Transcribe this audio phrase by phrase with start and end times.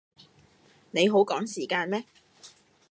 [0.89, 2.05] 你好趕時間咩